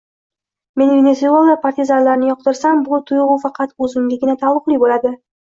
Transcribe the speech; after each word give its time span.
Men 0.81 0.87
Venesuela 0.93 1.57
partizanlarini 1.65 2.31
yoqtirsam 2.31 2.81
bu 2.89 3.01
tuyg‘u 3.11 3.37
faqat 3.45 3.77
o‘zimgagina 3.89 4.39
taalluqli 4.47 4.83
bo‘ladi 4.87 5.15